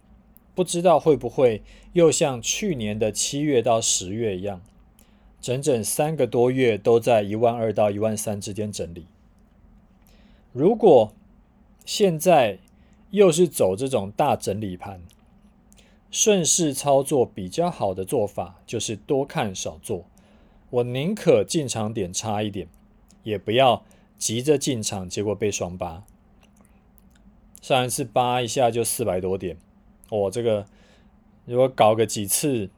[0.56, 4.62] 不知道会不会又像去年的七月到十月一样，
[5.42, 9.06] 整整三个多月都在一万二到一万三之间整理。
[10.52, 11.14] 如果
[11.86, 12.60] 现在
[13.12, 15.02] 又是走这种大整理盘，
[16.12, 20.06] 顺势操作比较好的做法就是多看少做，
[20.70, 22.68] 我宁可进场点差一点，
[23.24, 23.84] 也不要。
[24.18, 26.04] 急着进场，结果被双八。
[27.62, 29.56] 上一次八一下就四百多点，
[30.10, 30.66] 哦，这个
[31.46, 32.70] 如果搞个几次，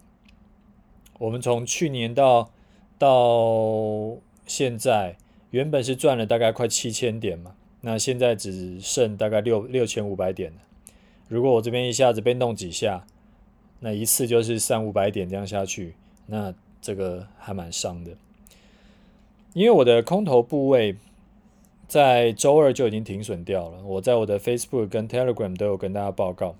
[1.22, 2.50] 我们从去年到
[2.98, 4.18] 到
[4.48, 5.16] 现在，
[5.52, 10.58] 原本是赚了大概快七千点嘛，那现在只剩大概六六千五百点了。
[11.28, 13.06] 如果我这边一下子被弄几下，
[13.82, 15.94] 那一次就是三五百点这样下去，
[16.26, 16.52] 那
[16.82, 18.14] 这个还蛮伤的，
[19.54, 20.96] 因为我的空头部位。
[21.88, 26.56] 在周二就已经停损掉了，我在我的 Facebook 跟 Telegram 都有跟大家报告，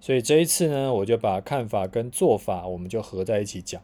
[0.00, 3.82] 所以这一次呢，我就把看法跟做法我们就合在一起讲。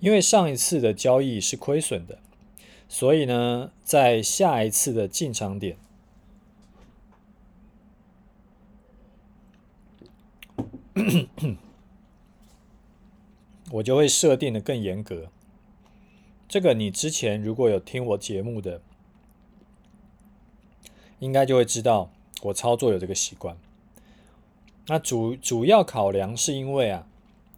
[0.00, 2.18] 因为上一次的交易是亏损的，
[2.88, 5.76] 所以呢，在下一次的进场点，
[13.72, 15.30] 我就会设定的更严格。
[16.48, 18.80] 这个你之前如果有听我节目的，
[21.18, 22.10] 应该就会知道
[22.44, 23.58] 我操作有这个习惯。
[24.86, 27.06] 那主主要考量是因为啊，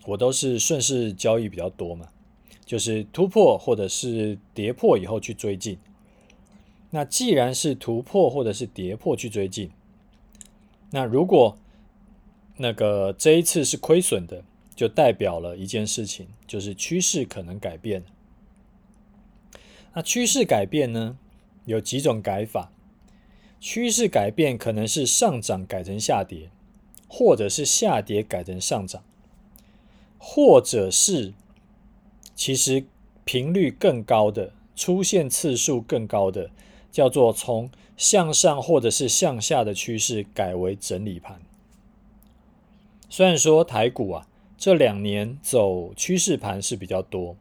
[0.06, 2.08] 我都是顺势交易比较多嘛，
[2.70, 5.76] 就是突破或者是跌破以后去追进。
[6.90, 9.72] 那既然是突破或者是跌破去追进，
[10.92, 11.58] 那如果
[12.58, 14.44] 那个这一次是亏损的，
[14.76, 18.04] 就代表了一件事情，就是趋势可能改变。
[19.94, 21.18] 那趋势改变呢？
[21.64, 22.70] 有几种改法。
[23.58, 26.50] 趋势改变可能是上涨改成下跌，
[27.08, 29.02] 或者是下跌改成上涨，
[30.18, 31.34] 或者是
[32.40, 32.86] 其实
[33.26, 36.50] 频率更高的、出现次数更高的，
[36.90, 41.38] 叫做从向上或者是向下的趋势改为整理盘。
[43.10, 44.26] 虽然说台股啊
[44.56, 47.36] 这两年走趋势盘是比较多。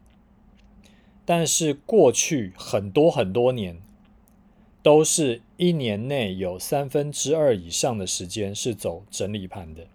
[1.24, 3.80] 但是过去很多很多年，
[4.82, 9.86] 都是一年内有三分之二以上的时间是走整理盘的。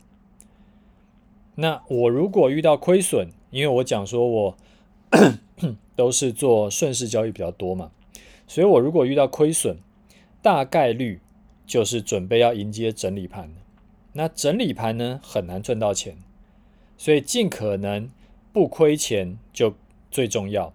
[1.54, 4.58] 那我如果遇到亏损，因为我讲说我
[5.96, 7.92] 都是做顺势交易比较多嘛，
[8.48, 9.78] 所以我如果遇到亏损，
[10.42, 11.20] 大概率
[11.66, 13.54] 就是准备要迎接整理盘。
[14.14, 16.18] 那整理盘呢，很难赚到钱，
[16.98, 18.10] 所以尽可能
[18.54, 19.76] 不亏钱就
[20.10, 20.74] 最重要。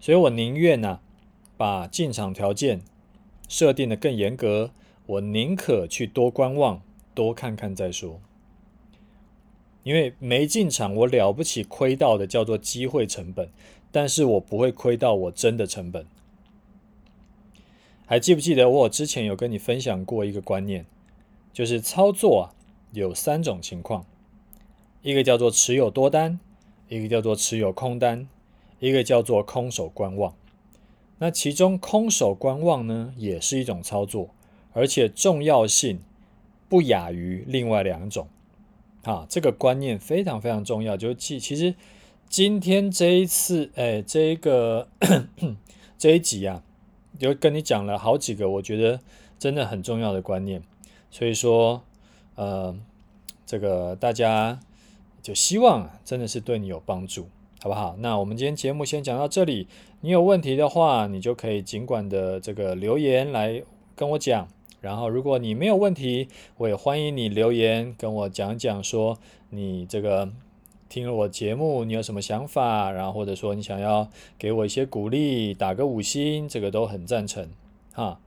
[0.00, 1.00] 所以我宁愿呢、
[1.56, 2.82] 把进场条件
[3.48, 4.70] 设定的更严格。
[5.06, 6.82] 我宁可去多观望，
[7.14, 8.20] 多看看再说。
[9.88, 13.48] 因为没进场，我了不起亏到的叫做机会成本，
[13.90, 16.04] 但是我不会亏到我真的成本。
[18.04, 20.84] 还记不记得我之前有跟你分享过一个观念，
[21.54, 22.44] 就是操作啊
[22.92, 24.04] 有三种情况，
[25.00, 26.38] 一个叫做持有多单，
[26.90, 28.28] 一个叫做持有空单。
[28.80, 30.36] 一个叫做空手观望，
[31.18, 34.28] 那其中空手观望呢，也是一种操作，
[34.72, 35.98] 而且重要性
[36.68, 38.28] 不亚于另外两种。
[39.08, 40.94] 啊，这个观念非常非常重要。
[40.94, 41.74] 就其其实
[42.28, 44.86] 今天这一次，哎，这一个
[45.96, 46.62] 这一集啊，
[47.18, 49.00] 就跟你讲了好几个，我觉得
[49.38, 50.62] 真的很重要的观念。
[51.10, 51.82] 所以说，
[52.34, 52.76] 呃，
[53.46, 54.60] 这个大家
[55.22, 57.28] 就希望，真的是对你有帮助。
[57.62, 57.96] 好不好？
[58.00, 59.68] 那我们今天节目先讲到这里。
[60.02, 63.62] 你有问题的话，你就可以尽管的这个留言来
[63.96, 64.46] 跟我讲。
[64.80, 69.18] 然后，如果你没有问题，我也欢迎你留言跟我讲讲，说
[69.50, 70.30] 你这个
[70.88, 72.90] 听了我节目，你有什么想法？
[72.90, 74.08] 然后或者说你想要
[74.38, 77.48] 给我一些鼓励，打个五星，这个都很赞成
[77.92, 78.20] 哈。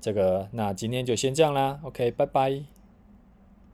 [0.00, 1.78] 这个，那今天就先这样啦。
[1.84, 2.81] OK，拜拜。